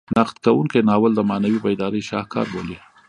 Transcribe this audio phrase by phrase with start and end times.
[0.17, 2.77] نقد کوونکي ناول د معنوي بیدارۍ شاهکار بولي.